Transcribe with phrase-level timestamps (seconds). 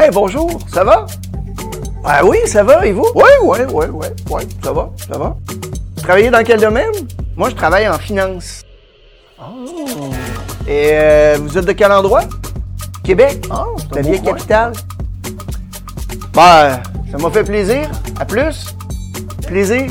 [0.00, 1.06] Hey, bonjour, ça va?
[2.04, 3.08] Ah oui, ça va, et vous?
[3.16, 5.36] Oui, oui, oui, oui, oui, ça va, ça va.
[5.96, 6.92] Vous travaillez dans quel domaine?
[7.36, 8.62] Moi, je travaille en finance.
[9.40, 10.10] Oh.
[10.68, 12.22] Et euh, vous êtes de quel endroit?
[13.02, 13.44] Québec?
[13.50, 14.72] Oh, c'est La capitale?
[16.32, 16.80] Ben,
[17.10, 17.90] ça m'a fait plaisir.
[18.20, 18.66] À plus.
[19.48, 19.90] Plaisir.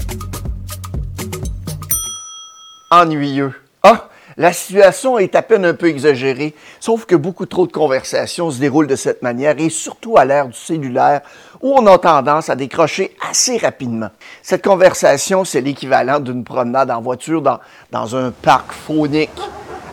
[2.92, 3.52] Ennuyeux.
[3.84, 4.06] Ah,
[4.38, 8.60] la situation est à peine un peu exagérée, sauf que beaucoup trop de conversations se
[8.60, 11.22] déroulent de cette manière et surtout à l'ère du cellulaire
[11.60, 14.10] où on a tendance à décrocher assez rapidement.
[14.44, 19.32] Cette conversation, c'est l'équivalent d'une promenade en voiture dans, un parc faunique.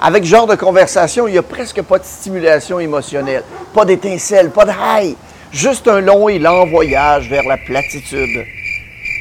[0.02, 4.50] Avec ce genre de conversation, il n'y a presque pas de stimulation émotionnelle, pas d'étincelle,
[4.50, 5.16] pas de high,
[5.52, 8.44] juste un long et lent voyage vers la platitude.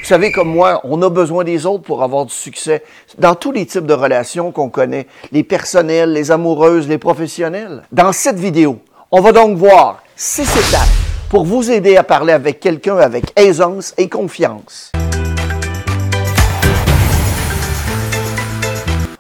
[0.03, 2.83] Vous savez, comme moi, on a besoin des autres pour avoir du succès
[3.19, 7.83] dans tous les types de relations qu'on connaît, les personnelles, les amoureuses, les professionnelles.
[7.89, 8.79] Dans cette vidéo,
[9.11, 10.89] on va donc voir six étapes
[11.29, 14.91] pour vous aider à parler avec quelqu'un avec aisance et confiance.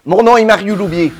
[0.05, 1.13] Mon nom est Mario Loubier.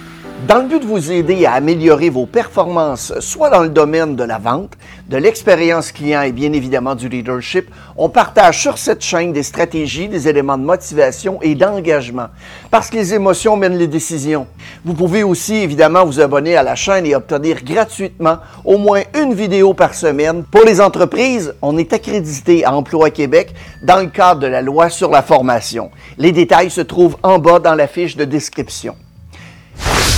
[0.47, 4.25] Dans le but de vous aider à améliorer vos performances, soit dans le domaine de
[4.25, 4.73] la vente,
[5.07, 10.09] de l'expérience client et bien évidemment du leadership, on partage sur cette chaîne des stratégies,
[10.09, 12.27] des éléments de motivation et d'engagement.
[12.71, 14.45] Parce que les émotions mènent les décisions.
[14.83, 19.33] Vous pouvez aussi évidemment vous abonner à la chaîne et obtenir gratuitement au moins une
[19.33, 20.43] vidéo par semaine.
[20.43, 24.89] Pour les entreprises, on est accrédité à Emploi Québec dans le cadre de la loi
[24.89, 25.89] sur la formation.
[26.17, 28.95] Les détails se trouvent en bas dans la fiche de description.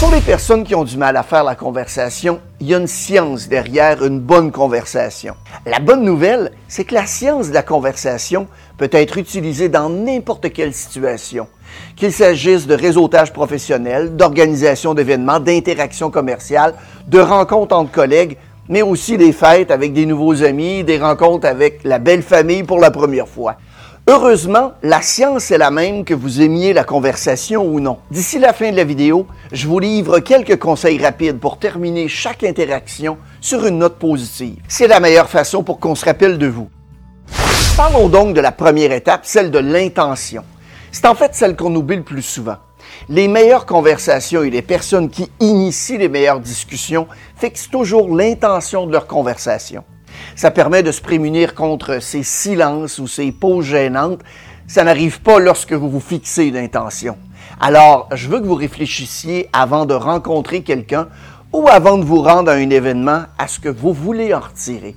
[0.05, 2.85] Pour les personnes qui ont du mal à faire la conversation, il y a une
[2.85, 5.33] science derrière une bonne conversation.
[5.65, 8.45] La bonne nouvelle, c'est que la science de la conversation
[8.77, 11.47] peut être utilisée dans n'importe quelle situation.
[11.95, 16.75] Qu'il s'agisse de réseautage professionnel, d'organisation d'événements, d'interactions commerciales,
[17.07, 18.37] de rencontres entre collègues,
[18.69, 22.77] mais aussi des fêtes avec des nouveaux amis, des rencontres avec la belle famille pour
[22.77, 23.57] la première fois.
[24.07, 27.97] Heureusement, la science est la même que vous aimiez la conversation ou non.
[28.11, 32.43] D'ici la fin de la vidéo, je vous livre quelques conseils rapides pour terminer chaque
[32.43, 34.61] interaction sur une note positive.
[34.67, 36.69] C'est la meilleure façon pour qu'on se rappelle de vous.
[37.75, 40.43] Parlons donc de la première étape, celle de l'intention.
[40.91, 42.57] C'est en fait celle qu'on oublie le plus souvent.
[43.09, 48.91] Les meilleures conversations et les personnes qui initient les meilleures discussions fixent toujours l'intention de
[48.91, 49.83] leur conversation.
[50.35, 54.21] Ça permet de se prémunir contre ces silences ou ces pauses gênantes.
[54.67, 57.17] Ça n'arrive pas lorsque vous vous fixez une intention.
[57.59, 61.07] Alors, je veux que vous réfléchissiez avant de rencontrer quelqu'un
[61.53, 64.95] ou avant de vous rendre à un événement à ce que vous voulez en retirer.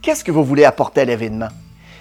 [0.00, 1.48] Qu'est-ce que vous voulez apporter à l'événement?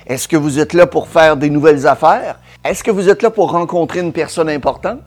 [0.05, 2.39] Est-ce que vous êtes là pour faire des nouvelles affaires?
[2.63, 5.01] Est-ce que vous êtes là pour rencontrer une personne importante?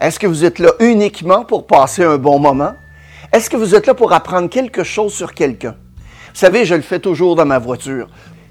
[0.00, 2.72] Est-ce que vous êtes là uniquement pour passer un bon moment?
[3.32, 5.74] Est-ce que vous êtes là pour apprendre quelque chose sur quelqu'un?
[6.32, 8.08] Vous savez, je le fais toujours dans ma voiture.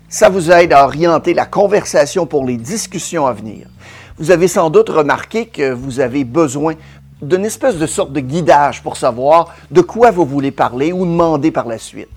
[0.10, 3.68] Ça vous aide à orienter la conversation pour les discussions à venir.
[4.18, 6.76] Vous avez sans doute remarqué que vous avez besoin
[7.22, 11.52] d'une espèce de sorte de guidage pour savoir de quoi vous voulez parler ou demander
[11.52, 12.10] par la suite.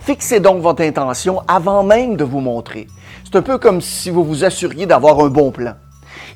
[0.00, 2.86] Fixez donc votre intention avant même de vous montrer.
[3.24, 5.74] C'est un peu comme si vous vous assuriez d'avoir un bon plan.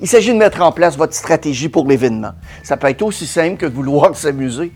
[0.00, 2.32] Il s'agit de mettre en place votre stratégie pour l'événement.
[2.62, 4.70] Ça peut être aussi simple que de vouloir s'amuser.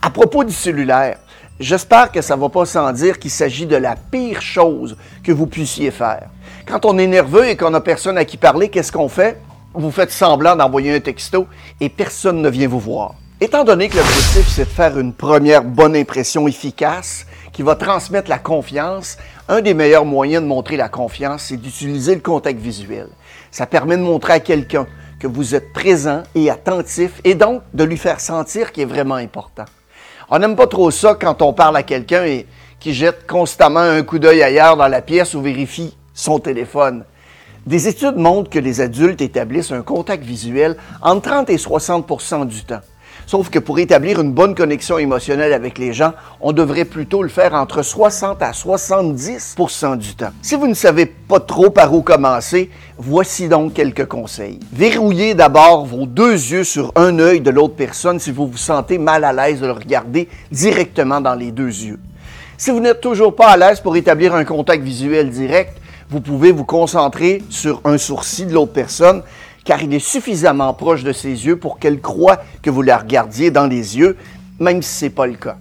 [0.00, 1.18] À propos du cellulaire,
[1.60, 5.32] j'espère que ça ne va pas sans dire qu'il s'agit de la pire chose que
[5.32, 6.28] vous puissiez faire.
[6.66, 9.40] Quand on est nerveux et qu'on n'a personne à qui parler, qu'est-ce qu'on fait?
[9.72, 11.46] Vous faites semblant d'envoyer un texto
[11.80, 13.14] et personne ne vient vous voir.
[13.40, 18.30] Étant donné que l'objectif, c'est de faire une première bonne impression efficace qui va transmettre
[18.30, 23.08] la confiance, un des meilleurs moyens de montrer la confiance, c'est d'utiliser le contact visuel.
[23.50, 24.86] Ça permet de montrer à quelqu'un
[25.20, 29.16] que vous êtes présent et attentif et donc de lui faire sentir qu'il est vraiment
[29.16, 29.64] important.
[30.30, 32.46] On n'aime pas trop ça quand on parle à quelqu'un et
[32.80, 37.04] qui jette constamment un coup d'œil ailleurs dans la pièce ou vérifie son téléphone.
[37.66, 42.62] Des études montrent que les adultes établissent un contact visuel entre 30 et 60% du
[42.64, 42.80] temps.
[43.26, 47.28] Sauf que pour établir une bonne connexion émotionnelle avec les gens, on devrait plutôt le
[47.28, 50.32] faire entre 60 à 70% du temps.
[50.42, 54.60] Si vous ne savez pas trop par où commencer, voici donc quelques conseils.
[54.72, 58.98] Verrouillez d'abord vos deux yeux sur un œil de l'autre personne si vous vous sentez
[58.98, 61.98] mal à l'aise de le regarder directement dans les deux yeux.
[62.58, 65.76] Si vous n'êtes toujours pas à l'aise pour établir un contact visuel direct,
[66.10, 69.22] vous pouvez vous concentrer sur un sourcil de l'autre personne
[69.64, 73.50] car il est suffisamment proche de ses yeux pour qu'elle croie que vous la regardiez
[73.50, 74.16] dans les yeux,
[74.60, 75.56] même si ce n'est pas le cas.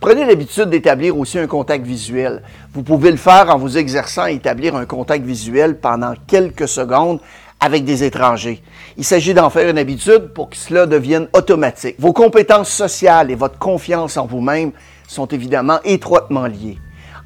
[0.00, 2.42] Prenez l'habitude d'établir aussi un contact visuel.
[2.72, 7.20] Vous pouvez le faire en vous exerçant à établir un contact visuel pendant quelques secondes
[7.60, 8.62] avec des étrangers.
[8.96, 11.96] Il s'agit d'en faire une habitude pour que cela devienne automatique.
[11.98, 14.72] Vos compétences sociales et votre confiance en vous-même
[15.06, 16.78] sont évidemment étroitement liées.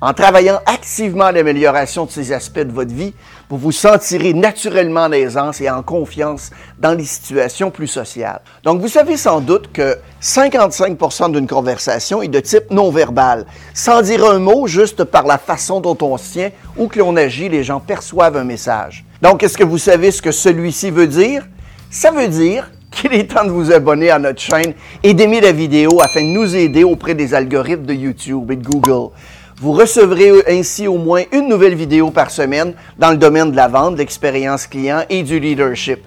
[0.05, 3.15] En travaillant activement à l'amélioration de ces aspects de votre vie,
[3.49, 8.43] vous vous sentirez naturellement en aisance et en confiance dans les situations plus sociales.
[8.65, 13.47] Donc, vous savez sans doute que 55% d'une conversation est de type non-verbal.
[13.73, 17.17] Sans dire un mot, juste par la façon dont on se tient ou que l'on
[17.17, 19.07] agit, les gens perçoivent un message.
[19.23, 21.49] Donc, est-ce que vous savez ce que celui-ci veut dire?
[21.91, 25.53] Ça veut dire qu'il est temps de vous abonner à notre chaîne et d'aimer la
[25.53, 29.11] vidéo afin de nous aider auprès des algorithmes de YouTube et de Google.
[29.59, 33.69] Vous recevrez ainsi au moins une nouvelle vidéo par semaine dans le domaine de la
[33.69, 36.01] vente, de l'expérience client et du leadership.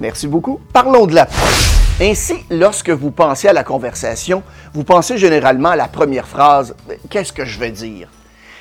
[0.00, 0.60] Merci beaucoup.
[0.72, 1.26] Parlons de la
[2.00, 6.76] Ainsi, lorsque vous pensez à la conversation, vous pensez généralement à la première phrase
[7.10, 8.08] Qu'est-ce que je vais dire?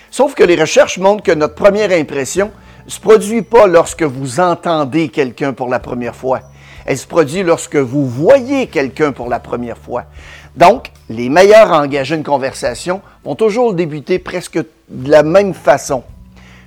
[0.10, 2.50] Sauf que les recherches montrent que notre première impression
[2.86, 6.42] ne se produit pas lorsque vous entendez quelqu'un pour la première fois.
[6.88, 10.06] Elle se produit lorsque vous voyez quelqu'un pour la première fois.
[10.56, 14.58] Donc, les meilleurs à engager une conversation vont toujours débuter presque
[14.90, 16.04] de la même façon.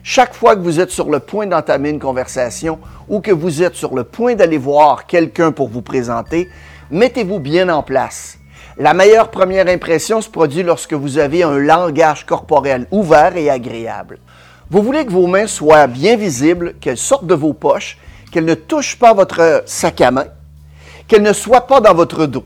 [0.03, 2.79] Chaque fois que vous êtes sur le point d'entamer une conversation
[3.09, 6.49] ou que vous êtes sur le point d'aller voir quelqu'un pour vous présenter,
[6.91, 8.39] mettez-vous bien en place.
[8.79, 14.19] La meilleure première impression se produit lorsque vous avez un langage corporel ouvert et agréable.
[14.71, 17.99] Vous voulez que vos mains soient bien visibles, qu'elles sortent de vos poches,
[18.33, 20.27] qu'elles ne touchent pas votre sac à main,
[21.07, 22.45] qu'elles ne soient pas dans votre dos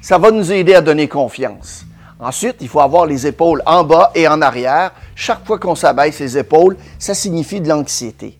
[0.00, 1.84] ça va nous aider à donner confiance.
[2.18, 4.92] Ensuite, il faut avoir les épaules en bas et en arrière.
[5.14, 8.38] Chaque fois qu'on s'abaisse les épaules, ça signifie de l'anxiété.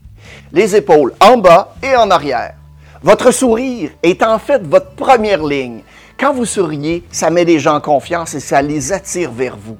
[0.52, 2.54] Les épaules en bas et en arrière.
[3.02, 5.80] Votre sourire est en fait votre première ligne.
[6.18, 9.78] Quand vous souriez, ça met les gens en confiance et ça les attire vers vous.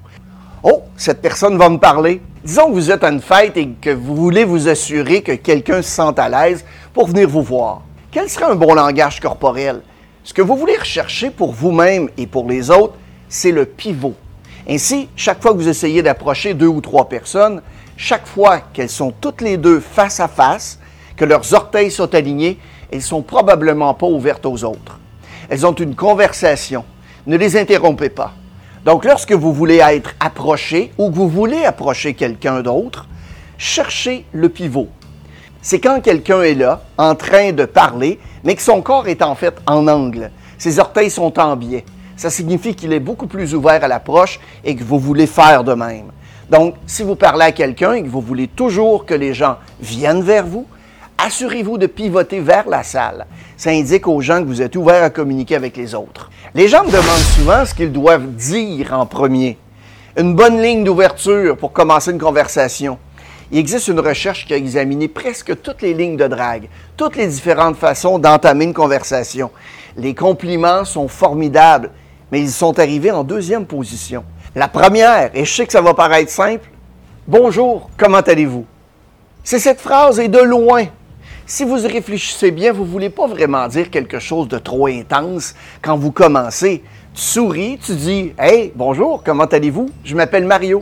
[0.63, 2.23] Oh, cette personne va me parler.
[2.43, 5.83] Disons que vous êtes à une fête et que vous voulez vous assurer que quelqu'un
[5.83, 7.83] se sente à l'aise pour venir vous voir.
[8.11, 9.83] Quel serait un bon langage corporel?
[10.23, 12.95] Ce que vous voulez rechercher pour vous-même et pour les autres,
[13.29, 14.15] c'est le pivot.
[14.69, 17.63] Ainsi, chaque fois que vous essayez d'approcher deux ou trois personnes,
[17.97, 20.79] chaque fois qu'elles sont toutes les deux face à face,
[21.17, 22.59] que leurs orteils sont alignés,
[22.93, 25.01] elles sont probablement pas ouvertes aux autres.
[25.49, 26.85] Elles ont une conversation.
[27.27, 28.35] Ne les interrompez pas.
[28.85, 33.07] Donc, lorsque vous voulez être approché ou que vous voulez approcher quelqu'un d'autre,
[33.59, 34.89] cherchez le pivot
[35.63, 39.35] c'est quand quelqu'un est là, en train de parler, mais que son corps est en
[39.35, 40.31] fait en angle.
[40.59, 41.85] Ses orteils sont en biais.
[42.17, 45.75] Ça signifie qu'il est beaucoup plus ouvert à l'approche et que vous voulez faire de
[45.75, 46.13] même.
[46.51, 50.23] Donc, si vous parlez à quelqu'un et que vous voulez toujours que les gens viennent
[50.23, 50.67] vers vous,
[51.19, 53.27] assurez-vous de pivoter vers la salle.
[53.57, 56.31] Ça indique aux gens que vous êtes ouvert à communiquer avec les autres.
[56.55, 59.59] Les gens me demandent souvent ce qu'ils doivent dire en premier.
[60.17, 62.99] Une bonne ligne d'ouverture pour commencer une conversation.
[63.53, 67.27] Il existe une recherche qui a examiné presque toutes les lignes de drague, toutes les
[67.27, 69.51] différentes façons d'entamer une conversation.
[69.97, 71.91] Les compliments sont formidables,
[72.31, 74.25] mais ils sont arrivés en deuxième position.
[74.55, 76.71] La première, et je sais que ça va paraître simple,
[77.29, 78.65] Bonjour, comment allez-vous?
[79.45, 80.87] C'est cette phrase et de loin.
[81.47, 85.55] Si vous réfléchissez bien, vous ne voulez pas vraiment dire quelque chose de trop intense
[85.81, 86.83] quand vous commencez.
[87.15, 89.91] Tu souris, tu dis Hey, bonjour, comment allez-vous?
[90.03, 90.81] Je m'appelle Mario.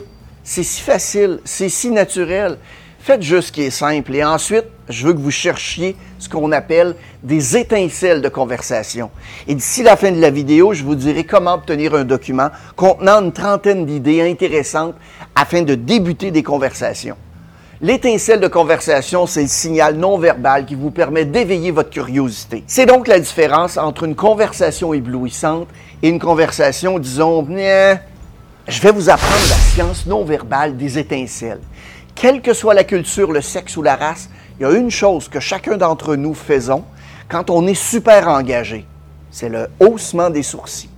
[0.50, 2.56] C'est si facile, c'est si naturel.
[3.00, 4.14] Faites juste ce qui est simple.
[4.14, 9.10] Et ensuite, je veux que vous cherchiez ce qu'on appelle des étincelles de conversation.
[9.46, 13.20] Et d'ici la fin de la vidéo, je vous dirai comment obtenir un document contenant
[13.22, 14.94] une trentaine d'idées intéressantes
[15.34, 17.16] afin de débuter des conversations.
[17.82, 22.64] L'étincelle de conversation, c'est le signal non verbal qui vous permet d'éveiller votre curiosité.
[22.66, 25.68] C'est donc la différence entre une conversation éblouissante
[26.02, 27.42] et une conversation, disons,
[28.68, 31.60] je vais vous apprendre la science non verbale des étincelles.
[32.14, 35.28] Quelle que soit la culture, le sexe ou la race, il y a une chose
[35.28, 36.84] que chacun d'entre nous faisons
[37.28, 38.84] quand on est super engagé.
[39.30, 40.90] C'est le haussement des sourcils.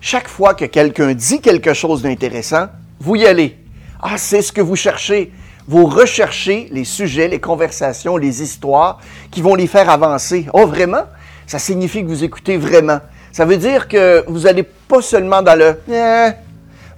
[0.00, 2.66] Chaque fois que quelqu'un dit quelque chose d'intéressant,
[2.98, 3.56] vous y allez.
[4.00, 5.32] Ah, c'est ce que vous cherchez.
[5.68, 8.98] Vous recherchez les sujets, les conversations, les histoires
[9.30, 10.46] qui vont les faire avancer.
[10.52, 11.04] Oh, vraiment?
[11.46, 12.98] Ça signifie que vous écoutez vraiment.
[13.30, 16.32] Ça veut dire que vous n'allez pas seulement dans le eh,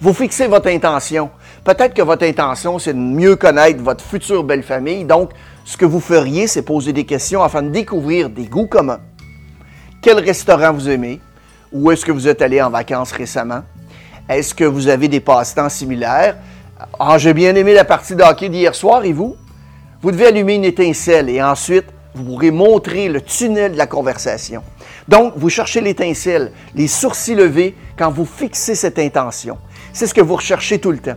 [0.01, 1.31] vous fixez votre intention.
[1.65, 5.05] Peut-être que votre intention, c'est de mieux connaître votre future belle famille.
[5.05, 5.31] Donc,
[5.65, 9.01] ce que vous feriez, c'est poser des questions afin de découvrir des goûts communs.
[10.03, 11.21] Quel restaurant vous aimez?
[11.73, 13.63] Où est-ce que vous êtes allé en vacances récemment?
[14.29, 16.37] Est-ce que vous avez des passe-temps similaires?
[16.99, 19.37] Ah, j'ai bien aimé la partie de hockey d'hier soir, et vous?
[20.03, 24.63] Vous devez allumer une étincelle et ensuite, vous pourrez montrer le tunnel de la conversation.
[25.09, 29.59] Donc, vous cherchez l'étincelle, les sourcils levés quand vous fixez cette intention.
[29.95, 31.17] C'est ce que vous recherchez tout le temps.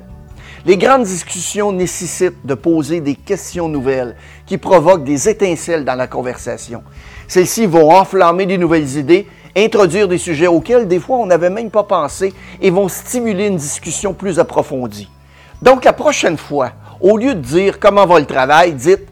[0.64, 4.16] Les grandes discussions nécessitent de poser des questions nouvelles
[4.46, 6.84] qui provoquent des étincelles dans la conversation.
[7.28, 9.26] Celles-ci vont enflammer des nouvelles idées,
[9.58, 13.56] introduire des sujets auxquels des fois on n'avait même pas pensé et vont stimuler une
[13.56, 15.10] discussion plus approfondie.
[15.64, 19.08] Donc la prochaine fois, au lieu de dire comment va le travail, dites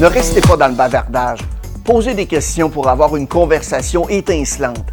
[0.00, 1.40] Ne restez pas dans le bavardage.
[1.84, 4.84] Posez des questions pour avoir une conversation étincelante.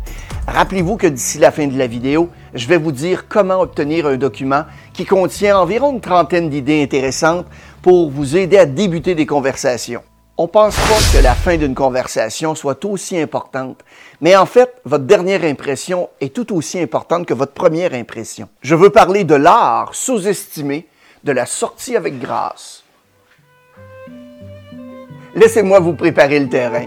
[0.48, 4.18] Rappelez-vous que d'ici la fin de la vidéo, je vais vous dire comment obtenir un
[4.18, 7.46] document qui contient environ une trentaine d'idées intéressantes
[7.84, 10.02] pour vous aider à débuter des conversations.
[10.40, 13.82] On pense pas que la fin d'une conversation soit aussi importante,
[14.22, 18.50] mais en fait, votre dernière impression est tout aussi importante que votre première impression.
[18.62, 20.88] Je veux parler de l'art sous-estimé
[21.24, 22.85] de la sortie avec grâce.
[25.36, 26.86] Laissez-moi vous préparer le terrain.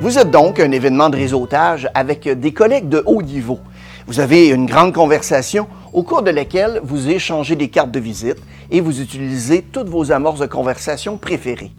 [0.00, 3.58] Vous êtes donc un événement de réseautage avec des collègues de haut niveau.
[4.06, 8.38] Vous avez une grande conversation au cours de laquelle vous échangez des cartes de visite
[8.70, 11.72] et vous utilisez toutes vos amorces de conversation préférées.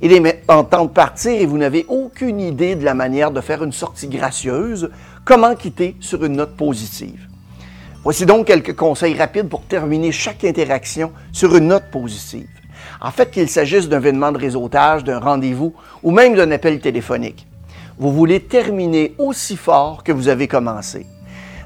[0.00, 3.42] Il est maintenant temps de partir et vous n'avez aucune idée de la manière de
[3.42, 4.88] faire une sortie gracieuse,
[5.26, 7.28] comment quitter sur une note positive.
[8.04, 12.48] Voici donc quelques conseils rapides pour terminer chaque interaction sur une note positive.
[13.00, 17.46] En fait, qu'il s'agisse d'un événement de réseautage, d'un rendez-vous ou même d'un appel téléphonique.
[17.98, 21.06] Vous voulez terminer aussi fort que vous avez commencé.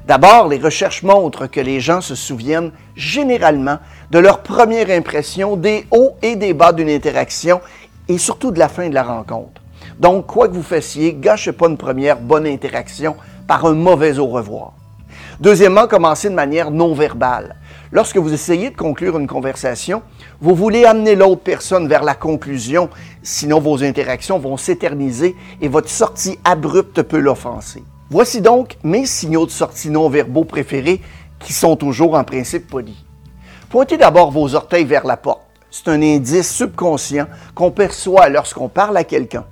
[0.07, 5.85] D'abord, les recherches montrent que les gens se souviennent généralement de leur première impression des
[5.91, 7.59] hauts et des bas d'une interaction
[8.07, 9.61] et surtout de la fin de la rencontre.
[9.99, 13.15] Donc, quoi que vous fassiez, gâchez pas une première bonne interaction
[13.47, 14.73] par un mauvais au revoir.
[15.39, 17.55] Deuxièmement, commencez de manière non verbale.
[17.91, 20.01] Lorsque vous essayez de conclure une conversation,
[20.41, 22.89] vous voulez amener l'autre personne vers la conclusion,
[23.21, 27.83] sinon vos interactions vont s'éterniser et votre sortie abrupte peut l'offenser.
[28.09, 31.01] Voici donc mes signaux de sortie non verbaux préférés
[31.39, 33.05] qui sont toujours en principe polis.
[33.69, 35.41] Pointez d'abord vos orteils vers la porte.
[35.69, 39.45] C'est un indice subconscient qu'on perçoit lorsqu'on parle à quelqu'un.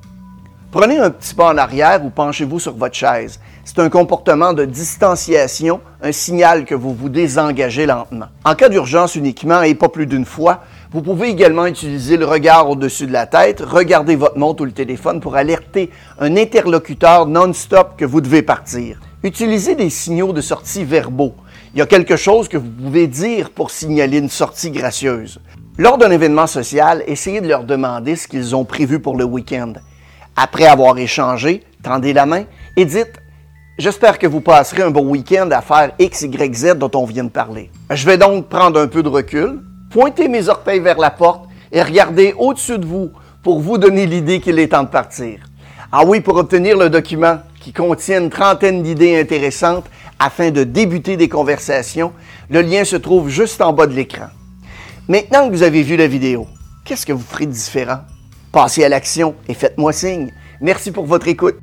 [0.76, 3.40] Prenez un petit pas en arrière ou penchez-vous sur votre chaise.
[3.64, 8.26] C'est un comportement de distanciation, un signal que vous vous désengagez lentement.
[8.44, 12.70] En cas d'urgence uniquement et pas plus d'une fois, vous pouvez également utiliser le regard
[12.70, 17.92] au-dessus de la tête, regarder votre montre ou le téléphone pour alerter un interlocuteur non-stop
[17.96, 19.00] que vous devez partir.
[19.24, 21.36] Utilisez des signaux de sortie verbaux.
[21.74, 25.40] Il y a quelque chose que vous pouvez dire pour signaler une sortie gracieuse.
[25.78, 29.72] Lors d'un événement social, essayez de leur demander ce qu'ils ont prévu pour le week-end.
[30.36, 32.44] Après avoir échangé, tendez la main
[32.76, 33.22] et dites
[33.78, 37.26] J'espère que vous passerez un bon week-end à faire X, Y, Z dont on vient
[37.26, 37.70] de parler.
[37.90, 39.60] Je vais donc prendre un peu de recul,
[39.92, 43.12] pointer mes orteils vers la porte et regarder au-dessus de vous
[43.44, 45.40] pour vous donner l'idée qu'il est temps de partir.
[45.92, 49.86] Ah oui, pour obtenir le document qui contient une trentaine d'idées intéressantes
[50.20, 52.14] afin de débuter des conversations,
[52.50, 54.28] le lien se trouve juste en bas de l'écran.
[55.10, 56.48] Maintenant que vous avez vu la vidéo,
[56.86, 58.00] qu'est-ce que vous ferez de différent?
[58.56, 60.32] Passez à l'action et faites-moi signe.
[60.62, 61.58] Merci pour votre écoute.